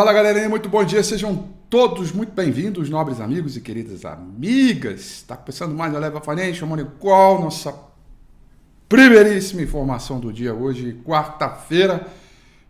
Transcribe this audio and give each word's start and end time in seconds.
Fala 0.00 0.14
galerinha, 0.14 0.48
muito 0.48 0.66
bom 0.66 0.82
dia, 0.82 1.02
sejam 1.02 1.50
todos 1.68 2.10
muito 2.10 2.32
bem-vindos, 2.32 2.88
nobres 2.88 3.20
amigos 3.20 3.54
e 3.54 3.60
queridas 3.60 4.02
amigas. 4.06 5.00
Está 5.00 5.36
começando 5.36 5.74
mais 5.74 5.94
a 5.94 5.98
Leva 5.98 6.22
Financial 6.22 6.66
Money 6.66 6.86
Call, 6.98 7.42
nossa 7.42 7.74
primeiríssima 8.88 9.60
informação 9.60 10.18
do 10.18 10.32
dia 10.32 10.54
hoje, 10.54 10.98
quarta-feira, 11.04 12.06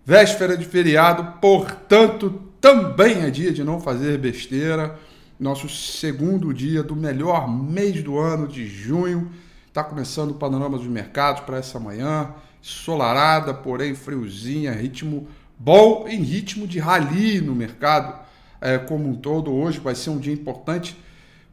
véspera 0.04 0.56
de 0.56 0.64
feriado, 0.64 1.38
portanto, 1.40 2.30
também 2.60 3.22
é 3.22 3.30
dia 3.30 3.52
de 3.52 3.62
não 3.62 3.80
fazer 3.80 4.18
besteira. 4.18 4.98
Nosso 5.38 5.68
segundo 5.68 6.52
dia 6.52 6.82
do 6.82 6.96
melhor 6.96 7.48
mês 7.48 8.02
do 8.02 8.18
ano 8.18 8.48
de 8.48 8.66
junho. 8.66 9.30
Está 9.68 9.84
começando 9.84 10.32
o 10.32 10.34
panorama 10.34 10.76
dos 10.76 10.88
mercados 10.88 11.42
para 11.42 11.58
essa 11.58 11.78
manhã, 11.78 12.34
solarada, 12.60 13.54
porém 13.54 13.94
friozinha, 13.94 14.72
ritmo 14.72 15.28
bom 15.60 16.08
em 16.08 16.22
ritmo 16.22 16.66
de 16.66 16.78
rally 16.78 17.38
no 17.42 17.54
mercado 17.54 18.18
é, 18.62 18.78
como 18.78 19.06
um 19.06 19.14
todo. 19.14 19.52
Hoje 19.52 19.78
vai 19.78 19.94
ser 19.94 20.08
um 20.08 20.18
dia 20.18 20.32
importante 20.32 20.96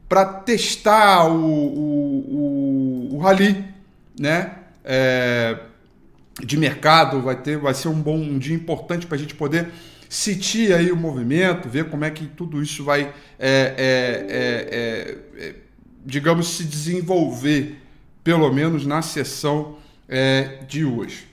para 0.08 0.24
testar 0.26 1.28
o, 1.28 1.36
o, 1.36 3.10
o, 3.12 3.16
o 3.16 3.20
rally 3.20 3.66
né? 4.18 4.60
É, 4.84 5.58
de 6.42 6.58
mercado. 6.58 7.22
Vai, 7.22 7.36
ter, 7.36 7.58
vai 7.58 7.74
ser 7.74 7.90
um 7.90 8.02
bom 8.02 8.16
um 8.16 8.40
dia 8.40 8.56
importante 8.56 9.06
para 9.06 9.18
a 9.18 9.20
gente 9.20 9.36
poder 9.36 9.68
sentir 10.08 10.74
aí 10.74 10.90
o 10.90 10.96
movimento, 10.96 11.68
ver 11.68 11.90
como 11.90 12.06
é 12.06 12.10
que 12.10 12.28
tudo 12.28 12.64
isso 12.64 12.86
vai, 12.86 13.14
é, 13.38 15.18
é, 15.38 15.56
digamos, 16.06 16.48
se 16.56 16.64
desenvolver, 16.64 17.78
pelo 18.24 18.50
menos 18.54 18.86
na 18.86 19.02
sessão 19.02 19.76
de 20.66 20.86
hoje. 20.86 21.27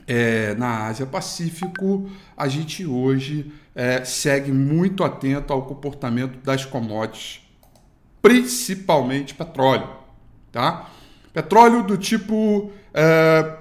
é, 0.06 0.54
na 0.54 0.86
Ásia 0.86 1.06
Pacífico, 1.06 2.08
a 2.36 2.48
gente 2.48 2.84
hoje 2.84 3.52
é, 3.74 4.04
segue 4.04 4.52
muito 4.52 5.02
atento 5.02 5.52
ao 5.52 5.62
comportamento 5.62 6.38
das 6.42 6.64
commodities, 6.64 7.40
principalmente 8.20 9.34
petróleo. 9.34 9.88
Tá? 10.52 10.90
Petróleo 11.32 11.82
do 11.82 11.96
tipo 11.96 12.70
é, 12.92 13.56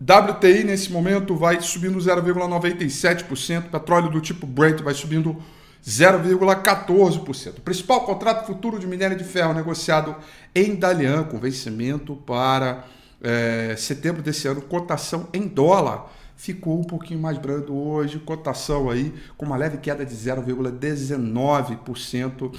WTI 0.00 0.64
nesse 0.64 0.92
momento 0.92 1.36
vai 1.36 1.60
subindo 1.60 1.98
0,97%, 1.98 3.70
petróleo 3.70 4.10
do 4.10 4.20
tipo 4.20 4.46
Brent 4.46 4.80
vai 4.80 4.94
subindo 4.94 5.40
0,14%. 5.86 7.58
O 7.58 7.60
principal 7.60 8.00
contrato 8.00 8.46
futuro 8.46 8.78
de 8.78 8.86
minério 8.86 9.16
de 9.16 9.24
ferro 9.24 9.52
negociado 9.52 10.16
em 10.54 10.74
Dalian, 10.74 11.24
com 11.24 11.38
vencimento 11.38 12.16
para 12.16 12.84
é, 13.22 13.76
setembro 13.76 14.22
desse 14.22 14.48
ano, 14.48 14.62
cotação 14.62 15.28
em 15.32 15.46
dólar 15.46 16.10
ficou 16.36 16.80
um 16.80 16.84
pouquinho 16.84 17.20
mais 17.20 17.38
brando 17.38 17.72
hoje, 17.74 18.18
cotação 18.18 18.90
aí 18.90 19.14
com 19.36 19.46
uma 19.46 19.56
leve 19.56 19.78
queda 19.78 20.04
de 20.04 20.14
0,19% 20.14 22.52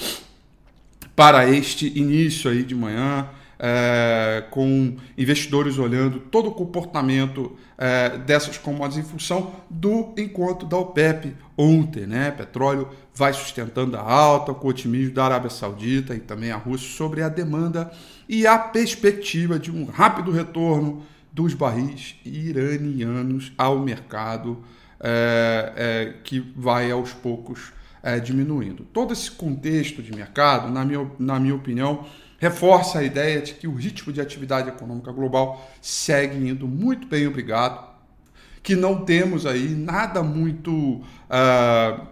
para 1.15 1.47
este 1.49 1.87
início 1.97 2.49
aí 2.49 2.63
de 2.63 2.73
manhã 2.73 3.29
é, 3.59 4.43
com 4.51 4.95
investidores 5.17 5.77
olhando 5.77 6.19
todo 6.19 6.49
o 6.49 6.51
comportamento 6.51 7.55
é, 7.77 8.17
dessas 8.17 8.57
commodities 8.57 9.05
em 9.05 9.09
função 9.09 9.53
do 9.69 10.13
encontro 10.17 10.67
da 10.67 10.77
OPEP 10.77 11.35
ontem. 11.57 12.05
Né? 12.05 12.31
Petróleo 12.31 12.89
vai 13.13 13.33
sustentando 13.33 13.97
a 13.97 14.01
alta, 14.01 14.53
com 14.53 14.67
o 14.67 14.69
otimismo 14.69 15.13
da 15.13 15.25
Arábia 15.25 15.49
Saudita 15.49 16.13
e 16.13 16.19
também 16.19 16.51
a 16.51 16.57
Rússia 16.57 16.89
sobre 16.89 17.21
a 17.21 17.29
demanda 17.29 17.91
e 18.27 18.45
a 18.47 18.57
perspectiva 18.57 19.59
de 19.59 19.71
um 19.71 19.85
rápido 19.85 20.31
retorno 20.31 21.03
dos 21.31 21.53
barris 21.53 22.15
iranianos 22.23 23.51
ao 23.57 23.79
mercado 23.79 24.63
é, 24.99 25.73
é 25.75 26.13
que 26.23 26.39
vai 26.55 26.89
aos 26.91 27.11
poucos 27.13 27.73
é, 28.01 28.19
diminuindo. 28.19 28.85
Todo 28.85 29.11
esse 29.11 29.31
contexto 29.31 30.01
de 30.01 30.13
mercado, 30.13 30.71
na 30.71 30.85
minha, 30.85 31.11
na 31.19 31.39
minha 31.39 31.55
opinião, 31.55 32.05
reforça 32.37 32.99
a 32.99 33.03
ideia 33.03 33.41
de 33.41 33.53
que 33.55 33.67
o 33.67 33.73
ritmo 33.73 34.13
de 34.13 34.21
atividade 34.21 34.69
econômica 34.69 35.11
global 35.11 35.69
segue 35.81 36.37
indo 36.49 36.67
muito 36.67 37.07
bem, 37.07 37.27
obrigado, 37.27 37.95
que 38.61 38.75
não 38.75 39.03
temos 39.03 39.45
aí 39.45 39.69
nada 39.69 40.21
muito 40.23 40.71
uh, 40.71 42.07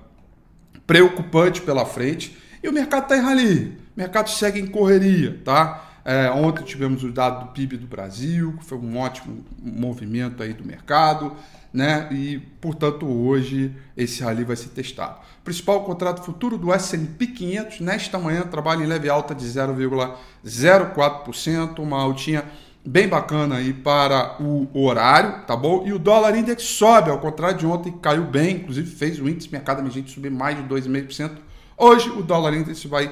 preocupante 0.85 1.61
pela 1.61 1.85
frente 1.85 2.37
e 2.61 2.67
o 2.67 2.73
mercado 2.73 3.03
está 3.03 3.17
em 3.17 3.21
rally, 3.21 3.77
o 3.95 3.99
mercado 3.99 4.29
segue 4.29 4.59
em 4.59 4.67
correria, 4.67 5.39
tá? 5.43 5.92
É, 6.05 6.29
ontem 6.31 6.63
tivemos 6.63 7.03
o 7.03 7.11
dado 7.11 7.45
do 7.45 7.51
PIB 7.51 7.77
do 7.77 7.87
Brasil, 7.87 8.55
que 8.57 8.65
foi 8.65 8.77
um 8.77 8.97
ótimo 8.97 9.43
movimento 9.61 10.43
aí 10.43 10.53
do 10.53 10.63
mercado 10.63 11.35
né? 11.73 12.07
E, 12.11 12.37
portanto, 12.61 13.07
hoje 13.07 13.75
esse 13.97 14.21
rally 14.21 14.43
vai 14.43 14.55
ser 14.55 14.69
testado. 14.69 15.17
Principal 15.43 15.83
contrato 15.83 16.21
futuro 16.21 16.55
do 16.57 16.71
S&P 16.71 17.25
500 17.27 17.79
nesta 17.79 18.19
manhã 18.19 18.43
trabalha 18.43 18.83
em 18.83 18.87
leve 18.87 19.09
alta 19.09 19.33
de 19.33 19.43
0,04%, 19.43 21.79
uma 21.79 21.99
altinha 21.99 22.45
bem 22.85 23.07
bacana 23.07 23.55
aí 23.55 23.73
para 23.73 24.35
o 24.39 24.67
horário, 24.73 25.41
tá 25.47 25.55
bom? 25.55 25.87
E 25.87 25.93
o 25.93 25.97
dólar 25.97 26.37
index 26.37 26.61
sobe, 26.63 27.09
ao 27.09 27.17
contrário 27.17 27.57
de 27.57 27.65
ontem, 27.65 27.91
caiu 27.93 28.25
bem, 28.25 28.57
inclusive 28.57 28.91
fez 28.91 29.19
o 29.19 29.27
índice 29.27 29.51
mercado 29.51 29.79
emergente 29.79 30.11
subir 30.11 30.29
mais 30.29 30.55
de 30.57 30.63
2,5%. 30.63 31.31
Hoje 31.75 32.07
o 32.09 32.21
dólar 32.21 32.53
index 32.53 32.85
vai 32.85 33.11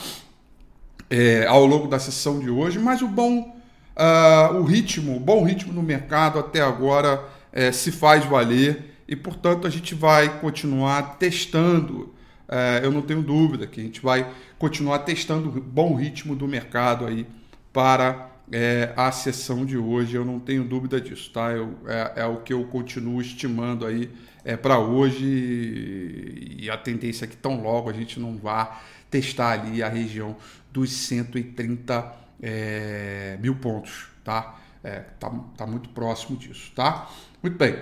é, 1.08 1.46
ao 1.46 1.64
longo 1.64 1.86
da 1.86 2.00
sessão 2.00 2.40
de 2.40 2.50
hoje, 2.50 2.78
mas 2.78 3.00
o 3.00 3.08
bom, 3.08 3.56
uh, 3.96 4.56
o 4.56 4.64
ritmo, 4.64 5.16
o 5.16 5.20
bom 5.20 5.44
ritmo 5.44 5.72
no 5.72 5.82
mercado 5.82 6.38
até 6.38 6.60
agora 6.60 7.35
é, 7.56 7.72
se 7.72 7.90
faz 7.90 8.22
valer 8.26 9.00
e, 9.08 9.16
portanto, 9.16 9.66
a 9.66 9.70
gente 9.70 9.94
vai 9.94 10.40
continuar 10.40 11.16
testando. 11.16 12.14
É, 12.46 12.82
eu 12.84 12.92
não 12.92 13.00
tenho 13.00 13.22
dúvida 13.22 13.66
que 13.66 13.80
a 13.80 13.82
gente 13.82 14.02
vai 14.02 14.30
continuar 14.58 14.98
testando 15.00 15.48
o 15.48 15.52
bom 15.60 15.94
ritmo 15.94 16.36
do 16.36 16.46
mercado 16.46 17.06
aí 17.06 17.26
para 17.72 18.30
é, 18.52 18.92
a 18.94 19.10
sessão 19.10 19.64
de 19.64 19.78
hoje. 19.78 20.14
Eu 20.14 20.24
não 20.24 20.38
tenho 20.38 20.64
dúvida 20.64 21.00
disso, 21.00 21.30
tá? 21.32 21.50
Eu, 21.50 21.74
é, 21.86 22.12
é 22.16 22.26
o 22.26 22.42
que 22.42 22.52
eu 22.52 22.62
continuo 22.64 23.22
estimando 23.22 23.86
aí 23.86 24.10
é, 24.44 24.54
para 24.54 24.78
hoje 24.78 26.58
e 26.60 26.68
a 26.68 26.76
tendência 26.76 27.24
é 27.24 27.28
que 27.28 27.38
tão 27.38 27.62
logo 27.62 27.88
a 27.88 27.92
gente 27.94 28.20
não 28.20 28.36
vá 28.36 28.82
testar 29.10 29.52
ali 29.52 29.82
a 29.82 29.88
região 29.88 30.36
dos 30.70 30.92
130 30.92 32.12
é, 32.42 33.38
mil 33.40 33.56
pontos, 33.56 34.08
tá? 34.22 34.60
É, 34.84 35.00
tá, 35.18 35.30
tá 35.56 35.66
muito 35.66 35.88
próximo 35.88 36.36
disso, 36.36 36.70
tá? 36.74 37.08
Muito 37.46 37.58
bem. 37.58 37.76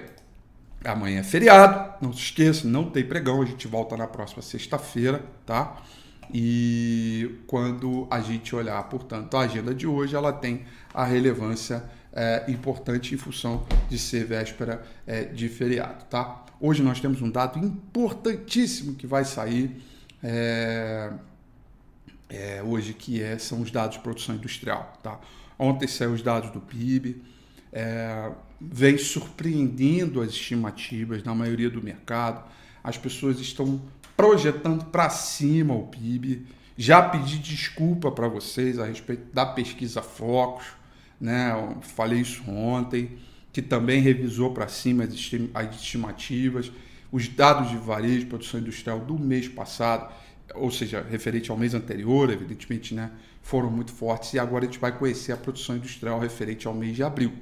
Amanhã 0.84 1.20
é 1.20 1.22
feriado, 1.22 1.94
não 2.02 2.12
se 2.12 2.18
esqueça, 2.18 2.68
não 2.68 2.90
tem 2.90 3.02
pregão, 3.02 3.40
a 3.40 3.46
gente 3.46 3.66
volta 3.66 3.96
na 3.96 4.06
próxima 4.06 4.42
sexta-feira, 4.42 5.24
tá? 5.46 5.82
E 6.30 7.40
quando 7.46 8.06
a 8.10 8.20
gente 8.20 8.54
olhar, 8.54 8.82
portanto, 8.90 9.34
a 9.38 9.40
agenda 9.40 9.74
de 9.74 9.86
hoje, 9.86 10.14
ela 10.14 10.34
tem 10.34 10.66
a 10.92 11.02
relevância 11.02 11.82
é, 12.12 12.44
importante 12.46 13.14
em 13.14 13.16
função 13.16 13.66
de 13.88 13.98
ser 13.98 14.26
véspera 14.26 14.84
é, 15.06 15.24
de 15.24 15.48
feriado, 15.48 16.04
tá? 16.10 16.44
Hoje 16.60 16.82
nós 16.82 17.00
temos 17.00 17.22
um 17.22 17.30
dado 17.30 17.58
importantíssimo 17.58 18.94
que 18.94 19.06
vai 19.06 19.24
sair 19.24 19.82
é, 20.22 21.10
é, 22.28 22.62
hoje, 22.62 22.92
que 22.92 23.22
é, 23.22 23.38
são 23.38 23.62
os 23.62 23.70
dados 23.70 23.96
de 23.96 24.02
produção 24.02 24.34
industrial, 24.34 24.92
tá? 25.02 25.18
Ontem 25.58 25.88
saiu 25.88 26.12
os 26.12 26.20
dados 26.20 26.50
do 26.50 26.60
PIB, 26.60 27.22
é, 27.72 28.30
vem 28.60 28.96
surpreendendo 28.96 30.20
as 30.20 30.30
estimativas 30.30 31.22
na 31.22 31.34
maioria 31.34 31.70
do 31.70 31.82
mercado. 31.82 32.44
As 32.82 32.96
pessoas 32.96 33.40
estão 33.40 33.80
projetando 34.16 34.84
para 34.86 35.10
cima 35.10 35.74
o 35.74 35.86
PIB. 35.86 36.46
Já 36.76 37.02
pedi 37.02 37.38
desculpa 37.38 38.10
para 38.10 38.28
vocês 38.28 38.78
a 38.78 38.86
respeito 38.86 39.32
da 39.32 39.46
pesquisa 39.46 40.02
Focus, 40.02 40.66
né? 41.20 41.52
Eu 41.52 41.80
falei 41.82 42.20
isso 42.20 42.42
ontem, 42.50 43.18
que 43.52 43.62
também 43.62 44.00
revisou 44.00 44.52
para 44.52 44.68
cima 44.68 45.04
as 45.04 45.76
estimativas. 45.76 46.72
Os 47.12 47.28
dados 47.28 47.70
de 47.70 47.76
varejo 47.76 48.20
de 48.20 48.26
produção 48.26 48.58
industrial 48.58 48.98
do 48.98 49.16
mês 49.16 49.46
passado, 49.46 50.12
ou 50.54 50.70
seja, 50.70 51.00
referente 51.08 51.50
ao 51.50 51.56
mês 51.56 51.72
anterior, 51.72 52.28
evidentemente, 52.30 52.92
né, 52.92 53.12
foram 53.40 53.70
muito 53.70 53.92
fortes. 53.92 54.34
E 54.34 54.38
agora 54.38 54.64
a 54.64 54.66
gente 54.66 54.80
vai 54.80 54.96
conhecer 54.96 55.30
a 55.30 55.36
produção 55.36 55.76
industrial 55.76 56.18
referente 56.18 56.66
ao 56.66 56.74
mês 56.74 56.96
de 56.96 57.04
abril, 57.04 57.32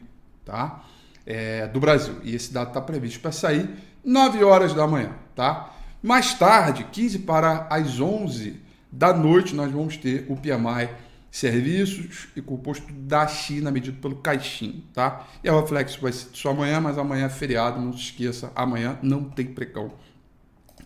tá? 0.45 0.85
É, 1.25 1.67
do 1.69 1.79
Brasil. 1.79 2.17
E 2.23 2.35
esse 2.35 2.53
dado 2.53 2.69
está 2.69 2.81
previsto 2.81 3.21
para 3.21 3.33
sair 3.33 3.71
9 4.05 4.43
horas 4.43 4.75
da 4.75 4.87
manhã, 4.87 5.13
tá? 5.37 5.75
Mais 6.03 6.35
tarde, 6.35 6.85
15 6.91 7.21
para 7.21 7.69
as 7.71 8.01
11 8.01 8.61
da 8.91 9.13
noite, 9.13 9.55
nós 9.55 9.71
vamos 9.71 9.97
ter 9.97 10.27
o 10.29 10.37
PMI 10.37 10.89
serviços 11.31 12.29
e 12.37 12.43
composto 12.43 12.93
da 12.93 13.27
China 13.27 13.71
medido 13.71 13.99
pelo 13.99 14.17
Caixin, 14.17 14.85
tá? 14.93 15.27
E 15.43 15.49
o 15.49 15.61
reflexo 15.61 15.99
vai 16.01 16.13
ser 16.13 16.29
só 16.35 16.51
amanhã, 16.51 16.79
mas 16.79 16.99
amanhã 16.99 17.25
é 17.25 17.31
feriado, 17.31 17.81
não 17.81 17.93
se 17.93 18.01
esqueça, 18.01 18.53
amanhã 18.55 18.99
não 19.03 19.25
tem 19.25 19.47
precão 19.47 19.93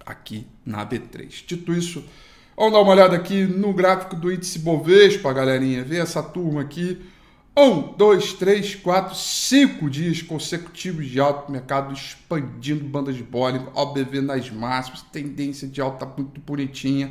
aqui 0.04 0.46
na 0.64 0.86
B3. 0.86 1.44
Dito 1.44 1.72
isso, 1.72 2.04
vamos 2.56 2.74
dar 2.74 2.80
uma 2.80 2.92
olhada 2.92 3.16
aqui 3.16 3.44
no 3.44 3.72
gráfico 3.72 4.14
do 4.14 4.32
índice 4.32 4.60
Bovespa, 4.60 5.32
galerinha, 5.32 5.82
ver 5.82 6.02
essa 6.02 6.22
turma 6.22 6.60
aqui. 6.60 7.04
Um, 7.58 7.94
dois, 7.96 8.34
três, 8.34 8.74
quatro, 8.74 9.14
cinco 9.16 9.88
dias 9.88 10.20
consecutivos 10.20 11.06
de 11.06 11.18
alto 11.18 11.50
mercado 11.50 11.90
expandindo 11.90 12.84
bandas 12.84 13.14
de 13.14 13.22
bowling, 13.22 13.66
OBV 13.74 14.20
nas 14.20 14.50
máximas, 14.50 15.00
tendência 15.10 15.66
de 15.66 15.80
alta 15.80 16.04
muito 16.04 16.38
bonitinha. 16.38 17.10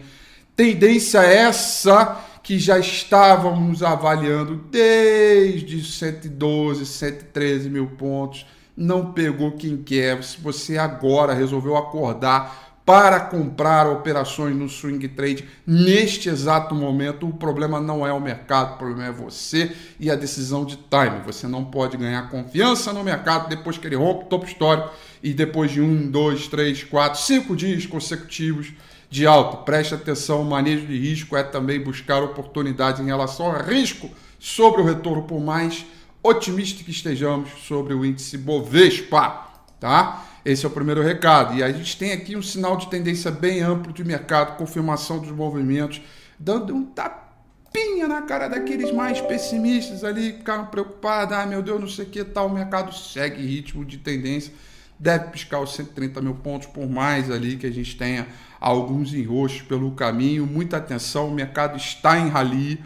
Tendência 0.55 1.17
essa 1.23 2.23
que 2.43 2.59
já 2.59 2.77
estávamos 2.77 3.81
avaliando 3.81 4.57
desde 4.69 5.83
112, 5.83 6.85
113 6.85 7.67
mil 7.67 7.87
pontos. 7.87 8.45
Não 8.77 9.13
pegou 9.13 9.53
quem 9.53 9.77
quer. 9.77 10.23
Se 10.23 10.39
você 10.39 10.77
agora 10.77 11.33
resolveu 11.33 11.75
acordar 11.75 12.64
para 12.85 13.19
comprar 13.19 13.89
operações 13.89 14.55
no 14.55 14.69
swing 14.69 15.07
trade 15.07 15.43
neste 15.65 16.29
exato 16.29 16.75
momento, 16.75 17.27
o 17.27 17.33
problema 17.33 17.81
não 17.81 18.05
é 18.05 18.13
o 18.13 18.21
mercado, 18.21 18.75
o 18.75 18.77
problema 18.77 19.05
é 19.05 19.11
você 19.11 19.75
e 19.99 20.11
a 20.11 20.15
decisão 20.15 20.63
de 20.63 20.75
time. 20.75 21.19
Você 21.25 21.47
não 21.47 21.65
pode 21.65 21.97
ganhar 21.97 22.29
confiança 22.29 22.93
no 22.93 23.03
mercado 23.03 23.49
depois 23.49 23.77
que 23.77 23.87
ele 23.87 23.95
rompe 23.95 24.25
o 24.25 24.27
topo 24.27 24.45
histórico 24.45 24.91
e 25.23 25.33
depois 25.33 25.71
de 25.71 25.81
um, 25.81 26.11
dois, 26.11 26.47
três, 26.47 26.83
quatro, 26.83 27.19
cinco 27.19 27.55
dias 27.55 27.87
consecutivos 27.87 28.71
de 29.09 29.25
alta. 29.25 29.57
Preste 29.57 29.95
atenção, 29.95 30.43
o 30.43 30.45
manejo 30.45 30.85
de 30.85 30.97
risco 30.97 31.35
é 31.35 31.41
também 31.41 31.79
buscar 31.79 32.21
oportunidades 32.21 33.01
em 33.01 33.05
relação 33.05 33.47
ao 33.47 33.63
risco 33.63 34.11
sobre 34.37 34.81
o 34.81 34.85
retorno, 34.85 35.23
por 35.23 35.41
mais 35.41 35.83
otimista 36.21 36.83
que 36.83 36.91
estejamos 36.91 37.49
sobre 37.67 37.95
o 37.95 38.05
índice 38.05 38.37
Bovespa, 38.37 39.47
tá? 39.79 40.23
Esse 40.45 40.63
é 40.63 40.67
o 40.67 40.71
primeiro 40.71 41.01
recado. 41.01 41.55
E 41.55 41.63
a 41.63 41.71
gente 41.71 41.97
tem 41.97 42.11
aqui 42.11 42.37
um 42.37 42.41
sinal 42.41 42.77
de 42.77 42.87
tendência 42.87 43.31
bem 43.31 43.61
amplo 43.61 43.91
de 43.91 44.03
mercado, 44.03 44.57
confirmação 44.57 45.17
dos 45.17 45.31
movimentos, 45.31 45.99
dando 46.39 46.75
um 46.75 46.85
tapinha 46.85 48.07
na 48.07 48.21
cara 48.21 48.47
daqueles 48.47 48.91
mais 48.91 49.19
pessimistas 49.19 50.03
ali, 50.03 50.33
que 50.33 50.37
ficaram 50.39 50.67
preocupados, 50.67 51.35
ah, 51.35 51.47
meu 51.47 51.63
Deus, 51.63 51.81
não 51.81 51.87
sei 51.87 52.05
o 52.05 52.09
que 52.09 52.23
tal, 52.23 52.45
o 52.45 52.53
mercado 52.53 52.93
segue 52.93 53.43
ritmo 53.43 53.83
de 53.83 53.97
tendência, 53.97 54.53
deve 54.99 55.29
piscar 55.29 55.59
os 55.61 55.73
130 55.73 56.21
mil 56.21 56.35
pontos 56.35 56.67
por 56.67 56.87
mais 56.87 57.31
ali 57.31 57.57
que 57.57 57.65
a 57.65 57.71
gente 57.71 57.97
tenha 57.97 58.27
alguns 58.61 59.15
enroscos 59.15 59.63
pelo 59.63 59.91
caminho. 59.91 60.45
Muita 60.45 60.77
atenção, 60.77 61.27
o 61.27 61.33
mercado 61.33 61.75
está 61.75 62.19
em 62.19 62.29
rally. 62.29 62.83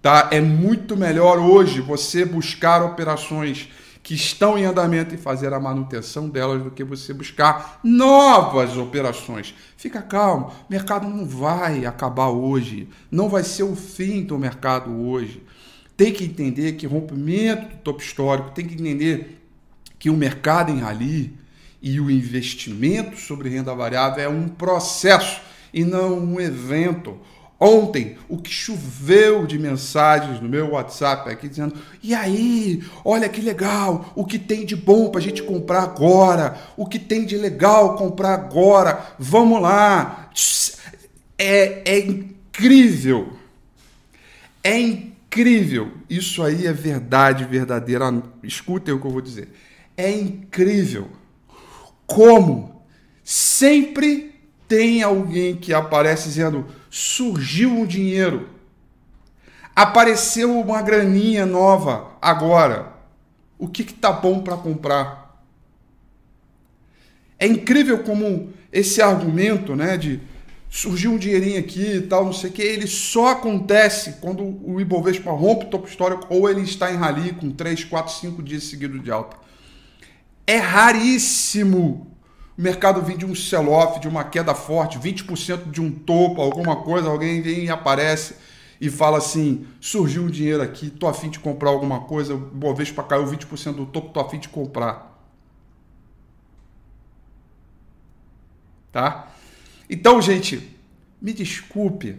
Tá? 0.00 0.30
É 0.32 0.40
muito 0.40 0.96
melhor 0.96 1.38
hoje 1.38 1.80
você 1.80 2.24
buscar 2.24 2.82
operações 2.82 3.68
que 4.02 4.14
estão 4.14 4.58
em 4.58 4.64
andamento 4.64 5.14
e 5.14 5.18
fazer 5.18 5.52
a 5.52 5.60
manutenção 5.60 6.28
delas 6.28 6.62
do 6.62 6.70
que 6.70 6.82
você 6.82 7.14
buscar 7.14 7.78
novas 7.84 8.76
operações. 8.76 9.54
Fica 9.76 10.02
calmo, 10.02 10.46
o 10.48 10.72
mercado 10.72 11.08
não 11.08 11.24
vai 11.24 11.86
acabar 11.86 12.28
hoje, 12.28 12.88
não 13.10 13.28
vai 13.28 13.44
ser 13.44 13.62
o 13.62 13.76
fim 13.76 14.24
do 14.24 14.36
mercado 14.38 14.90
hoje. 14.90 15.42
Tem 15.96 16.12
que 16.12 16.24
entender 16.24 16.72
que 16.72 16.86
rompimento 16.86 17.76
do 17.76 17.76
topo 17.82 18.02
histórico, 18.02 18.50
tem 18.50 18.66
que 18.66 18.74
entender 18.74 19.40
que 19.98 20.10
o 20.10 20.16
mercado 20.16 20.72
em 20.72 20.80
rally 20.80 21.38
e 21.80 22.00
o 22.00 22.10
investimento 22.10 23.16
sobre 23.16 23.48
renda 23.50 23.72
variável 23.74 24.24
é 24.24 24.28
um 24.28 24.48
processo 24.48 25.40
e 25.72 25.84
não 25.84 26.18
um 26.18 26.40
evento. 26.40 27.18
Ontem, 27.64 28.16
o 28.28 28.38
que 28.38 28.50
choveu 28.50 29.46
de 29.46 29.56
mensagens 29.56 30.40
no 30.40 30.48
meu 30.48 30.70
WhatsApp 30.70 31.30
aqui 31.30 31.48
dizendo: 31.48 31.76
e 32.02 32.12
aí, 32.12 32.82
olha 33.04 33.28
que 33.28 33.40
legal, 33.40 34.12
o 34.16 34.24
que 34.24 34.36
tem 34.36 34.66
de 34.66 34.74
bom 34.74 35.10
para 35.10 35.20
a 35.20 35.22
gente 35.22 35.44
comprar 35.44 35.84
agora, 35.84 36.60
o 36.76 36.84
que 36.84 36.98
tem 36.98 37.24
de 37.24 37.36
legal 37.36 37.94
comprar 37.94 38.34
agora, 38.34 39.14
vamos 39.16 39.62
lá. 39.62 40.28
É, 41.38 41.82
é 41.88 41.98
incrível, 42.00 43.34
é 44.64 44.80
incrível. 44.80 45.92
Isso 46.10 46.42
aí 46.42 46.66
é 46.66 46.72
verdade 46.72 47.44
verdadeira. 47.44 48.12
Escutem 48.42 48.92
o 48.92 48.98
que 48.98 49.06
eu 49.06 49.12
vou 49.12 49.20
dizer. 49.20 49.48
É 49.96 50.10
incrível 50.10 51.08
como 52.08 52.82
sempre 53.22 54.34
tem 54.66 55.00
alguém 55.02 55.54
que 55.54 55.72
aparece 55.72 56.24
dizendo: 56.24 56.66
surgiu 56.94 57.70
um 57.70 57.86
dinheiro, 57.86 58.50
apareceu 59.74 60.60
uma 60.60 60.82
graninha 60.82 61.46
nova 61.46 62.18
agora. 62.20 62.92
O 63.58 63.66
que 63.66 63.82
que 63.82 63.94
tá 63.94 64.12
bom 64.12 64.42
para 64.42 64.58
comprar? 64.58 65.42
É 67.38 67.46
incrível 67.46 68.02
como 68.02 68.52
esse 68.70 69.00
argumento, 69.00 69.74
né, 69.74 69.96
de 69.96 70.20
surgiu 70.68 71.12
um 71.12 71.18
dinheirinho 71.18 71.58
aqui 71.58 71.96
e 71.96 72.02
tal, 72.02 72.26
não 72.26 72.32
sei 72.34 72.50
o 72.50 72.52
que, 72.52 72.60
ele 72.60 72.86
só 72.86 73.28
acontece 73.28 74.18
quando 74.20 74.42
o 74.62 74.78
Ibovespa 74.78 75.30
rompe 75.30 75.64
o 75.64 75.70
topo 75.70 75.88
histórico 75.88 76.26
ou 76.28 76.48
ele 76.48 76.60
está 76.60 76.92
em 76.92 76.96
rally 76.96 77.32
com 77.32 77.50
3, 77.50 77.84
4, 77.84 78.12
5 78.12 78.42
dias 78.42 78.64
seguidos 78.64 79.02
de 79.02 79.10
alta. 79.10 79.38
É 80.46 80.58
raríssimo 80.58 82.11
o 82.56 82.60
mercado 82.60 83.00
vem 83.00 83.16
de 83.16 83.24
um 83.24 83.34
sell-off, 83.34 83.98
de 83.98 84.08
uma 84.08 84.24
queda 84.24 84.54
forte, 84.54 84.98
20% 84.98 85.70
de 85.70 85.80
um 85.80 85.90
topo, 85.90 86.40
alguma 86.40 86.76
coisa, 86.76 87.08
alguém 87.08 87.40
vem 87.40 87.64
e 87.64 87.70
aparece 87.70 88.36
e 88.80 88.90
fala 88.90 89.18
assim: 89.18 89.66
surgiu 89.80 90.24
um 90.24 90.30
dinheiro 90.30 90.62
aqui, 90.62 90.90
tô 90.90 91.06
afim 91.06 91.30
de 91.30 91.38
comprar 91.38 91.70
alguma 91.70 92.00
coisa, 92.00 92.36
boa 92.36 92.74
vez 92.74 92.90
para 92.90 93.04
caiu 93.04 93.24
20% 93.24 93.74
do 93.74 93.86
topo, 93.86 94.10
tô 94.10 94.20
afim 94.20 94.38
de 94.38 94.48
comprar. 94.48 95.10
Tá? 98.90 99.28
Então, 99.88 100.20
gente, 100.20 100.76
me 101.20 101.32
desculpe 101.32 102.18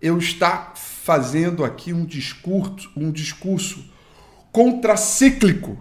eu 0.00 0.16
estar 0.16 0.72
fazendo 0.76 1.64
aqui 1.64 1.92
um 1.92 2.06
discurso, 2.06 2.90
um 2.96 3.10
discurso 3.10 3.84
contracíclico 4.50 5.78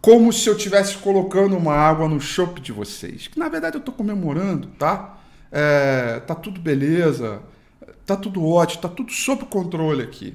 como 0.00 0.32
se 0.32 0.48
eu 0.48 0.56
estivesse 0.56 0.96
colocando 0.98 1.56
uma 1.56 1.74
água 1.74 2.08
no 2.08 2.20
chope 2.20 2.60
de 2.60 2.72
vocês. 2.72 3.28
Que 3.28 3.38
na 3.38 3.48
verdade 3.48 3.76
eu 3.76 3.80
estou 3.80 3.94
comemorando, 3.94 4.68
tá? 4.78 5.18
É, 5.52 6.20
tá 6.20 6.34
tudo 6.34 6.60
beleza, 6.60 7.42
tá 8.06 8.16
tudo 8.16 8.44
ótimo, 8.46 8.82
tá 8.82 8.88
tudo 8.88 9.12
sob 9.12 9.44
controle 9.46 10.02
aqui. 10.02 10.34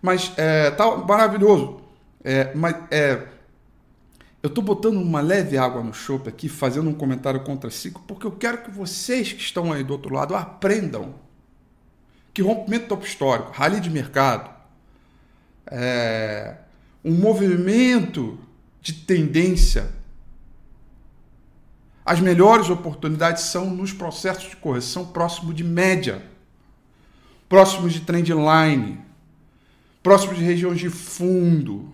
Mas 0.00 0.32
é, 0.36 0.70
tá 0.70 0.96
maravilhoso. 0.96 1.80
É, 2.22 2.54
mas 2.54 2.76
é, 2.90 3.26
eu 4.42 4.48
estou 4.48 4.62
botando 4.62 4.96
uma 4.96 5.20
leve 5.20 5.56
água 5.56 5.82
no 5.82 5.92
chope 5.92 6.28
aqui, 6.28 6.48
fazendo 6.48 6.88
um 6.88 6.94
comentário 6.94 7.40
contra 7.40 7.70
ciclo, 7.70 8.02
porque 8.06 8.26
eu 8.26 8.32
quero 8.32 8.58
que 8.58 8.70
vocês 8.70 9.32
que 9.32 9.40
estão 9.40 9.72
aí 9.72 9.82
do 9.82 9.92
outro 9.92 10.14
lado 10.14 10.34
aprendam 10.34 11.14
que 12.34 12.42
rompimento 12.42 12.88
topo 12.88 13.06
histórico, 13.06 13.52
rally 13.52 13.80
de 13.80 13.88
mercado, 13.88 14.50
é, 15.66 16.56
um 17.04 17.14
movimento 17.14 18.38
de 18.84 18.92
tendência. 18.92 19.90
As 22.04 22.20
melhores 22.20 22.68
oportunidades 22.68 23.44
são 23.44 23.70
nos 23.70 23.94
processos 23.94 24.50
de 24.50 24.56
correção 24.56 25.06
próximo 25.06 25.54
de 25.54 25.64
média, 25.64 26.22
próximos 27.48 27.94
de 27.94 28.00
trendline, 28.00 29.00
próximos 30.02 30.36
de 30.36 30.44
regiões 30.44 30.78
de 30.78 30.90
fundo. 30.90 31.90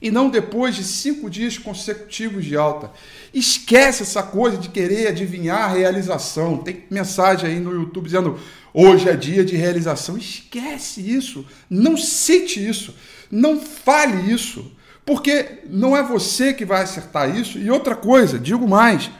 e 0.00 0.10
não 0.10 0.30
depois 0.30 0.76
de 0.76 0.84
cinco 0.84 1.28
dias 1.28 1.58
consecutivos 1.58 2.44
de 2.44 2.56
alta. 2.56 2.92
Esquece 3.34 4.04
essa 4.04 4.22
coisa 4.22 4.56
de 4.56 4.68
querer 4.68 5.08
adivinhar 5.08 5.62
a 5.62 5.74
realização. 5.74 6.58
Tem 6.58 6.84
mensagem 6.90 7.50
aí 7.50 7.60
no 7.60 7.72
YouTube 7.72 8.04
dizendo 8.04 8.38
hoje 8.72 9.08
é 9.08 9.16
dia 9.16 9.44
de 9.44 9.56
realização. 9.56 10.16
Esquece 10.16 11.00
isso. 11.00 11.44
Não 11.68 11.96
cite 11.96 12.64
isso. 12.66 12.94
Não 13.30 13.60
fale 13.60 14.32
isso. 14.32 14.70
Porque 15.08 15.62
não 15.68 15.96
é 15.96 16.02
você 16.02 16.52
que 16.52 16.64
vai 16.64 16.82
acertar 16.82 17.34
isso. 17.34 17.58
E 17.58 17.70
outra 17.70 17.96
coisa, 17.96 18.38
digo 18.38 18.68
mais. 18.68 19.10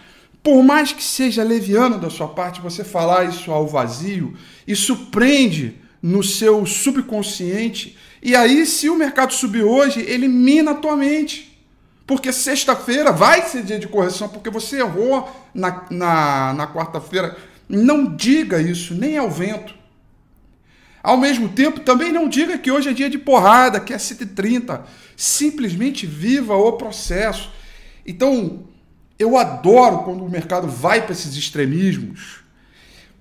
Por 0.43 0.63
mais 0.63 0.93
que 0.93 1.03
seja 1.03 1.43
leviano 1.43 1.99
da 1.99 2.11
sua 2.11 2.29
parte 2.29 2.61
você 2.61 2.85
falar 2.85 3.25
isso 3.25 3.51
ao 3.51 3.67
vazio, 3.67 4.35
isso 4.67 4.95
prende 5.07 5.77
no 6.03 6.23
seu 6.23 6.65
subconsciente 6.67 7.97
e 8.23 8.35
aí, 8.35 8.67
se 8.67 8.89
o 8.89 8.97
mercado 8.97 9.33
subir 9.33 9.63
hoje, 9.63 10.01
ele 10.01 10.29
mina 10.29 10.73
a 10.73 10.75
tua 10.75 10.97
mente. 10.97 11.57
Porque 12.07 12.33
sexta-feira 12.33 13.13
vai 13.13 13.43
ser 13.43 13.63
dia 13.63 13.79
de 13.79 13.87
correção, 13.87 14.29
porque 14.29 14.51
você 14.51 14.81
errou 14.81 15.29
na, 15.55 15.85
na, 15.91 16.53
na 16.55 16.67
quarta-feira. 16.67 17.37
Não 17.69 18.17
diga 18.17 18.61
isso, 18.61 18.95
nem 18.95 19.19
ao 19.19 19.31
vento. 19.31 19.75
Ao 21.03 21.17
mesmo 21.17 21.49
tempo, 21.49 21.81
também 21.81 22.13
não 22.13 22.29
diga 22.29 22.59
que 22.59 22.71
hoje 22.71 22.89
é 22.89 22.93
dia 22.93 23.09
de 23.09 23.19
porrada, 23.19 23.81
que 23.81 23.93
é 23.93 23.99
130. 23.99 24.85
Simplesmente 25.17 26.07
viva 26.07 26.57
o 26.57 26.73
processo. 26.73 27.51
Então, 28.07 28.65
eu 29.19 29.37
adoro 29.37 29.99
quando 29.99 30.25
o 30.25 30.31
mercado 30.31 30.69
vai 30.69 31.03
para 31.03 31.13
esses 31.13 31.37
extremismos, 31.37 32.41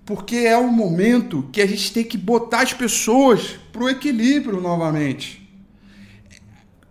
porque 0.06 0.38
é 0.38 0.58
um 0.58 0.72
momento 0.72 1.50
que 1.52 1.62
a 1.62 1.66
gente 1.66 1.92
tem 1.92 2.04
que 2.04 2.18
botar 2.18 2.62
as 2.62 2.74
pessoas 2.74 3.60
para 3.72 3.84
o 3.84 3.90
equilíbrio 3.90 4.62
novamente. 4.62 5.48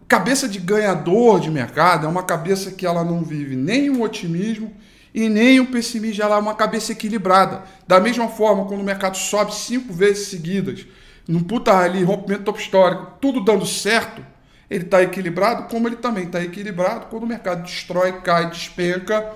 Cabeça 0.08 0.48
de 0.48 0.60
ganhador 0.60 1.40
de 1.40 1.50
mercado 1.50 2.06
é 2.06 2.08
uma 2.08 2.22
cabeça 2.22 2.70
que 2.70 2.86
ela 2.86 3.02
não 3.02 3.24
vive 3.24 3.56
nem 3.56 3.90
o 3.90 4.02
otimismo 4.02 4.72
e 5.16 5.30
nem 5.30 5.58
o 5.58 5.68
pessimismo, 5.68 6.22
é 6.22 6.36
uma 6.36 6.54
cabeça 6.54 6.92
equilibrada. 6.92 7.64
Da 7.88 7.98
mesma 7.98 8.28
forma, 8.28 8.66
quando 8.66 8.82
o 8.82 8.84
mercado 8.84 9.16
sobe 9.16 9.54
cinco 9.54 9.90
vezes 9.90 10.28
seguidas, 10.28 10.86
num 11.26 11.42
puta 11.42 11.74
ali, 11.74 12.04
rompimento 12.04 12.44
top 12.44 12.60
histórico, 12.60 13.12
tudo 13.18 13.42
dando 13.42 13.64
certo, 13.64 14.22
ele 14.68 14.84
está 14.84 15.02
equilibrado, 15.02 15.70
como 15.70 15.88
ele 15.88 15.96
também 15.96 16.24
está 16.24 16.42
equilibrado 16.44 17.06
quando 17.06 17.22
o 17.22 17.26
mercado 17.26 17.62
destrói, 17.62 18.20
cai, 18.20 18.50
despenca 18.50 19.32